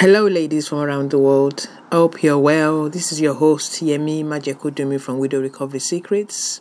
[0.00, 1.70] Hello, ladies from around the world.
[1.90, 2.90] I hope you're well.
[2.90, 6.60] This is your host, Yemi Majekodunmi from Widow Recovery Secrets.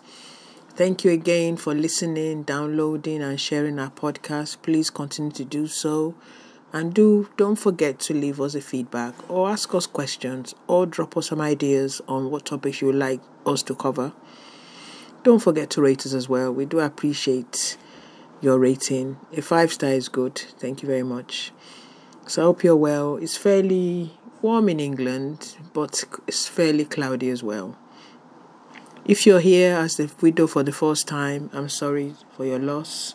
[0.69, 4.61] Thank you again for listening, downloading, and sharing our podcast.
[4.61, 6.15] Please continue to do so.
[6.71, 11.17] And do don't forget to leave us a feedback or ask us questions or drop
[11.17, 14.13] us some ideas on what topics you would like us to cover.
[15.23, 16.53] Don't forget to rate us as well.
[16.53, 17.75] We do appreciate
[18.39, 19.17] your rating.
[19.35, 20.37] A five star is good.
[20.37, 21.51] Thank you very much.
[22.27, 23.17] So I hope you're well.
[23.17, 27.77] It's fairly warm in England, but it's fairly cloudy as well.
[29.05, 33.13] If you're here as the widow for the first time, I'm sorry for your loss.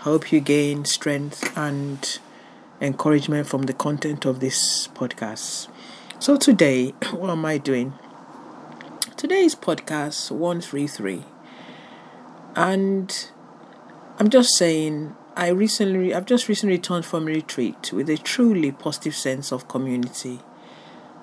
[0.00, 2.18] I hope you gain strength and
[2.80, 5.68] encouragement from the content of this podcast.
[6.18, 7.92] So today, what am I doing?
[9.16, 11.22] Today's podcast 133.
[12.56, 13.30] And
[14.18, 18.72] I'm just saying I recently, I've just recently returned from a retreat with a truly
[18.72, 20.40] positive sense of community,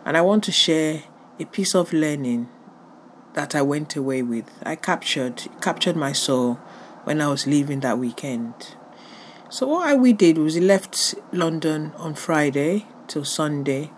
[0.05, 1.03] and I want to share
[1.37, 2.47] a piece of learning
[3.33, 4.49] that I went away with.
[4.63, 6.53] I captured captured my soul
[7.03, 8.77] when I was leaving that weekend.
[9.49, 13.91] So what I, we did was we left London on Friday till Sunday,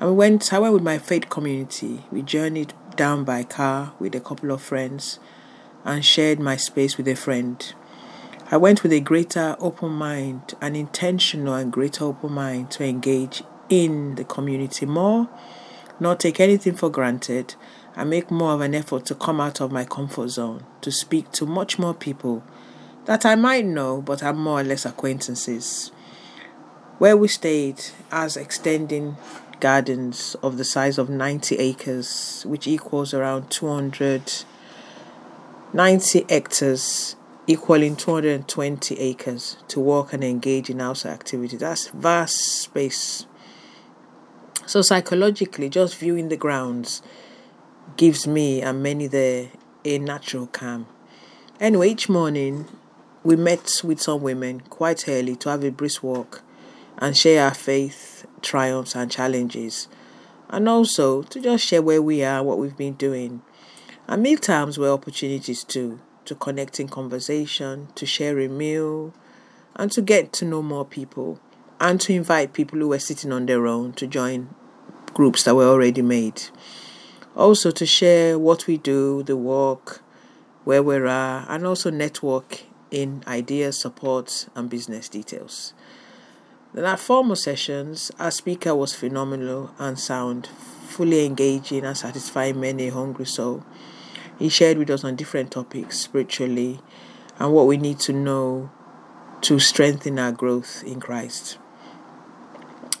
[0.00, 0.52] and we went.
[0.52, 2.04] I went with my faith community.
[2.10, 5.20] We journeyed down by car with a couple of friends,
[5.84, 7.72] and shared my space with a friend.
[8.48, 13.42] I went with a greater open mind, an intentional and greater open mind to engage
[13.68, 15.28] in the community more,
[15.98, 17.56] not take anything for granted,
[17.96, 21.32] and make more of an effort to come out of my comfort zone, to speak
[21.32, 22.44] to much more people
[23.06, 25.90] that I might know but are more or less acquaintances.
[26.98, 29.16] Where we stayed as extending
[29.58, 39.56] gardens of the size of 90 acres, which equals around 290 hectares equaling 220 acres
[39.68, 41.60] to work and engage in outside activities.
[41.60, 43.26] That's vast space.
[44.66, 47.02] So psychologically, just viewing the grounds
[47.96, 49.50] gives me and many there
[49.84, 50.86] a natural calm.
[51.60, 52.66] Anyway, each morning
[53.22, 56.42] we met with some women quite early to have a brisk walk
[56.98, 59.86] and share our faith, triumphs, and challenges,
[60.48, 63.42] and also to just share where we are, what we've been doing.
[64.08, 69.14] And meal times were opportunities too to connect in conversation, to share a meal,
[69.74, 71.40] and to get to know more people,
[71.80, 74.48] and to invite people who were sitting on their own to join
[75.14, 76.42] groups that were already made.
[77.34, 80.02] Also, to share what we do, the work,
[80.64, 85.74] where we are, and also network in ideas, support, and business details.
[86.74, 90.48] In our formal sessions, our speaker was phenomenal and sound,
[90.86, 93.64] fully engaging and satisfying many hungry soul.
[94.38, 96.80] He shared with us on different topics spiritually
[97.38, 98.70] and what we need to know
[99.42, 101.58] to strengthen our growth in Christ.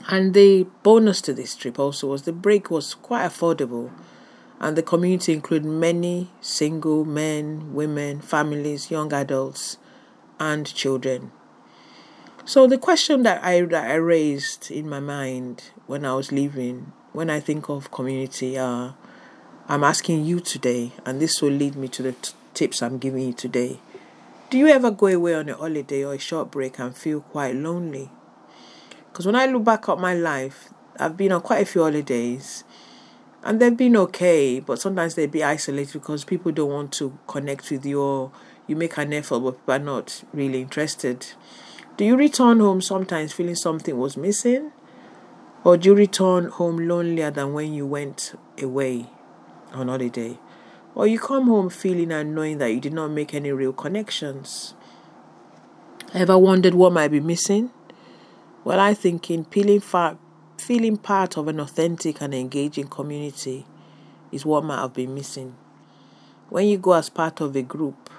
[0.08, 3.90] And the bonus to this trip also was the break was quite affordable,
[4.60, 9.78] and the community included many single men, women, families, young adults,
[10.38, 11.32] and children.
[12.44, 16.92] So the question that I that I raised in my mind when I was leaving,
[17.12, 18.94] when I think of community, are
[19.68, 23.26] I'm asking you today, and this will lead me to the t- tips I'm giving
[23.26, 23.80] you today.
[24.48, 27.56] Do you ever go away on a holiday or a short break and feel quite
[27.56, 28.08] lonely?
[29.10, 30.68] Because when I look back at my life,
[31.00, 32.62] I've been on quite a few holidays
[33.42, 37.68] and they've been okay, but sometimes they'd be isolated because people don't want to connect
[37.72, 38.30] with you or
[38.68, 41.26] you make an effort but people are not really interested.
[41.96, 44.70] Do you return home sometimes feeling something was missing?
[45.64, 49.10] Or do you return home lonelier than when you went away?
[49.76, 50.38] On holiday,
[50.94, 54.74] or you come home feeling and knowing that you did not make any real connections.
[56.14, 57.70] Ever wondered what might be missing?
[58.64, 60.18] Well, I think in feeling, far,
[60.58, 63.66] feeling part of an authentic and engaging community
[64.32, 65.56] is what might have been missing.
[66.48, 68.10] When you go as part of a group,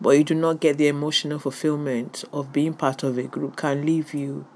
[0.00, 3.84] but you do not get the emotional fulfillment of being part of a group, can
[3.84, 4.46] leave you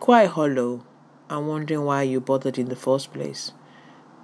[0.00, 0.84] quite hollow
[1.30, 3.52] and wondering why you bothered in the first place.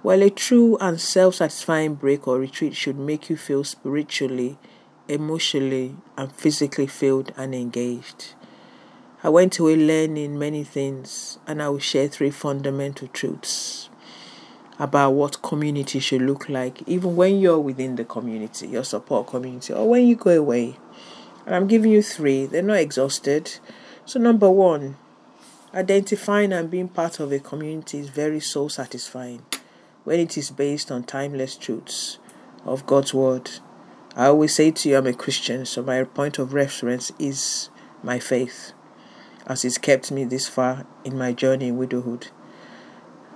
[0.03, 4.57] While a true and self satisfying break or retreat should make you feel spiritually,
[5.07, 8.33] emotionally, and physically filled and engaged.
[9.23, 13.89] I went away learning many things, and I will share three fundamental truths
[14.79, 19.71] about what community should look like, even when you're within the community, your support community,
[19.71, 20.77] or when you go away.
[21.45, 23.59] And I'm giving you three, they're not exhausted.
[24.07, 24.97] So, number one,
[25.75, 29.43] identifying and being part of a community is very soul satisfying
[30.03, 32.19] when it is based on timeless truths
[32.65, 33.49] of God's Word.
[34.15, 37.69] I always say to you, I'm a Christian, so my point of reference is
[38.03, 38.73] my faith.
[39.47, 42.27] as it's kept me this far in my journey in widowhood.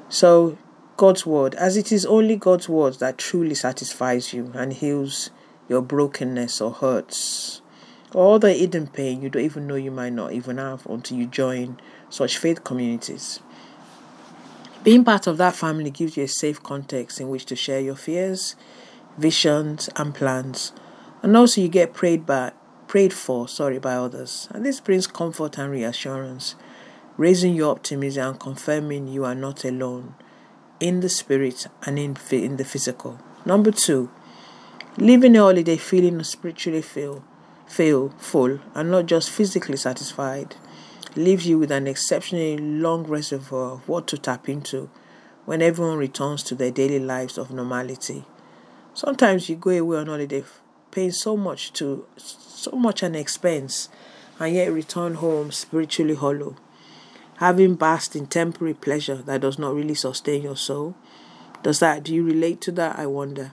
[0.09, 0.57] So,
[0.97, 5.29] God's word, as it is only God's word that truly satisfies you and heals
[5.67, 7.61] your brokenness or hurts,
[8.13, 11.25] all the hidden pain you don't even know you might not even have until you
[11.25, 11.79] join
[12.09, 13.39] such faith communities.
[14.85, 17.95] Being part of that family gives you a safe context in which to share your
[17.95, 18.55] fears,
[19.17, 20.73] visions, and plans,
[21.23, 22.51] and also you get prayed by
[22.87, 24.47] prayed for, sorry, by others.
[24.51, 26.53] And this brings comfort and reassurance,
[27.17, 30.13] raising your optimism and confirming you are not alone
[30.79, 33.19] in the spirit and in, in the physical.
[33.43, 34.11] Number two,
[34.97, 37.23] living a holiday feeling spiritually feel,
[37.65, 40.55] feel full and not just physically satisfied
[41.15, 44.89] leaves you with an exceptionally long reservoir of what to tap into
[45.45, 48.25] when everyone returns to their daily lives of normality.
[48.93, 50.43] Sometimes you go away on holiday
[50.91, 53.89] paying so much to so much an expense
[54.39, 56.55] and yet return home spiritually hollow,
[57.37, 60.95] having basked in temporary pleasure that does not really sustain your soul.
[61.63, 62.97] Does that do you relate to that?
[62.97, 63.51] I wonder.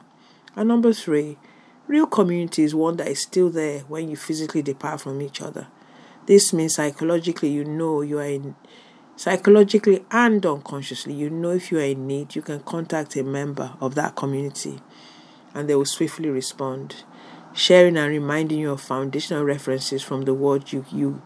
[0.55, 1.39] And number three,
[1.87, 5.67] real community is one that is still there when you physically depart from each other.
[6.27, 8.55] This means psychologically you know you are in
[9.17, 13.73] psychologically and unconsciously you know if you are in need, you can contact a member
[13.81, 14.81] of that community
[15.55, 17.05] and they will swiftly respond
[17.55, 21.23] sharing and reminding you of foundational references from the word you, you,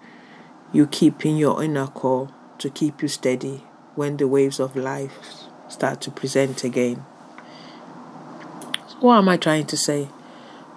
[0.72, 2.28] you keep in your inner core
[2.58, 3.62] to keep you steady
[3.94, 6.96] when the waves of life start to present again.
[9.00, 10.08] What am I trying to say?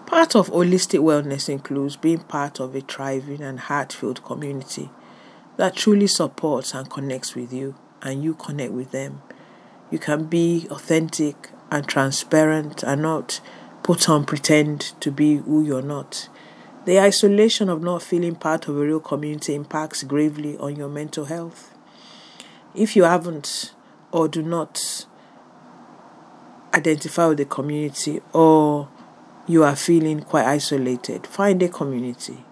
[0.10, 4.90] Part of holistic wellness includes being part of a thriving and heart filled community
[5.58, 9.22] that truly supports and connects with you, and you connect with them.
[9.92, 13.40] You can be authentic and transparent and not
[13.84, 16.28] put on pretend to be who you're not.
[16.86, 21.26] The isolation of not feeling part of a real community impacts gravely on your mental
[21.26, 21.78] health.
[22.74, 23.76] If you haven't
[24.12, 25.06] or do not
[26.74, 28.90] identify with the community or
[29.50, 32.46] you are feeling quite isolated, find a community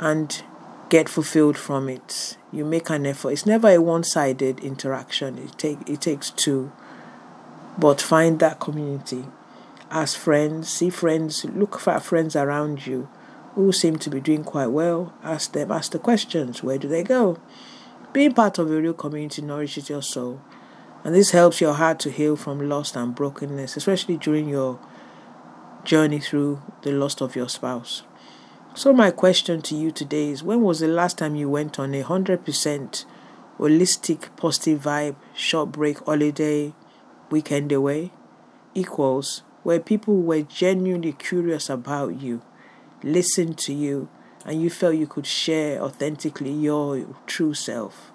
[0.00, 0.42] and
[0.88, 2.36] get fulfilled from it.
[2.50, 3.30] You make an effort.
[3.30, 5.38] It's never a one-sided interaction.
[5.38, 6.72] It take it takes two.
[7.78, 9.26] But find that community
[9.92, 13.10] Ask friends, see friends, look for friends around you
[13.54, 15.12] who seem to be doing quite well.
[15.22, 16.62] Ask them, ask the questions.
[16.62, 17.38] Where do they go?
[18.14, 20.40] Being part of a real community nourishes your soul,
[21.04, 24.80] and this helps your heart to heal from loss and brokenness, especially during your
[25.84, 28.02] journey through the loss of your spouse.
[28.74, 31.94] So, my question to you today is when was the last time you went on
[31.94, 33.04] a 100%
[33.58, 36.72] holistic, positive vibe, short break, holiday,
[37.30, 38.12] weekend away?
[38.74, 42.42] Equals where people were genuinely curious about you,
[43.02, 44.08] listened to you,
[44.44, 48.10] and you felt you could share authentically your true self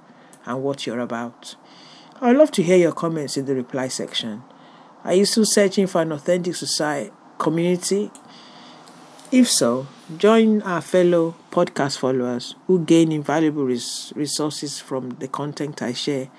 [0.46, 1.56] and what you're about.
[2.20, 4.44] I'd love to hear your comments in the reply section.
[5.04, 8.12] Are you still searching for an authentic society community?
[9.32, 9.88] If so,
[10.18, 16.30] join our fellow podcast followers who gain invaluable res- resources from the content I share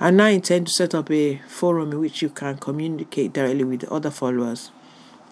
[0.00, 3.84] and now intend to set up a forum in which you can communicate directly with
[3.84, 4.70] other followers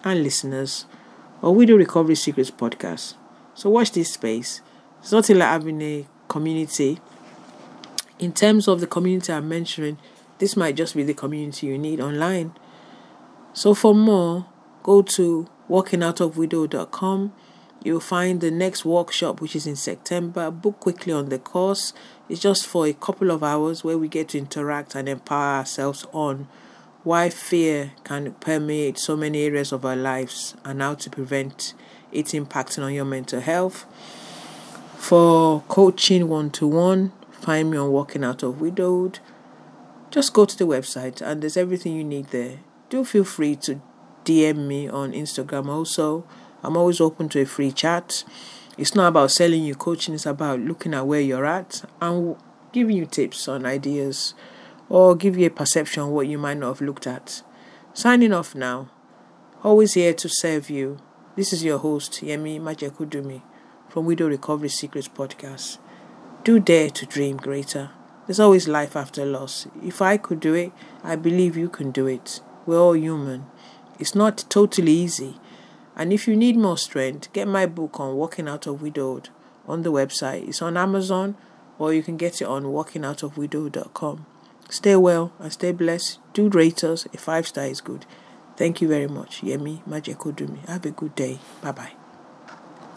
[0.03, 0.85] and listeners
[1.41, 3.15] or Widow Recovery Secrets podcast.
[3.53, 4.61] So watch this space.
[5.01, 6.99] It's nothing like having a community.
[8.19, 9.97] In terms of the community I'm mentioning,
[10.39, 12.53] this might just be the community you need online.
[13.53, 14.47] So for more,
[14.85, 17.33] go to walkingoutofwidow.com
[17.85, 20.49] You'll find the next workshop, which is in September.
[20.49, 21.93] Book quickly on the course.
[22.27, 26.03] It's just for a couple of hours where we get to interact and empower ourselves
[26.11, 26.47] on
[27.03, 31.75] why fear can permeate so many areas of our lives and how to prevent
[32.11, 33.85] it impacting on your mental health.
[34.97, 39.19] For coaching one to one, find me on Walking Out of Widowed.
[40.09, 42.61] Just go to the website and there's everything you need there.
[42.89, 43.79] Do feel free to
[44.25, 46.25] DM me on Instagram also
[46.65, 48.23] I'm always open to a free chat.
[48.75, 52.35] It's not about selling you coaching, it's about looking at where you're at and
[52.71, 54.33] giving you tips on ideas
[54.89, 57.43] or give you a perception of what you might not have looked at.
[57.93, 58.89] Signing off now.
[59.63, 60.97] Always here to serve you.
[61.35, 63.43] This is your host, Yemi Majekodunmi
[63.87, 65.77] from Widow Recovery Secrets Podcast.
[66.43, 67.91] Do dare to dream greater.
[68.25, 69.67] There's always life after loss.
[69.83, 70.71] If I could do it,
[71.03, 72.41] I believe you can do it.
[72.65, 73.45] We're all human.
[73.99, 75.39] It's not totally easy,
[75.95, 79.29] and if you need more strength, get my book on Walking Out of Widowed
[79.67, 80.47] on the website.
[80.47, 81.35] It's on Amazon
[81.77, 84.25] or you can get it on walkingoutofwidowed.com.
[84.69, 86.19] Stay well and stay blessed.
[86.33, 87.05] Do rate us.
[87.13, 88.05] A five star is good.
[88.57, 89.41] Thank you very much.
[89.41, 90.67] Yemi Majekodunmi.
[90.67, 91.39] Have a good day.
[91.61, 92.04] Bye bye.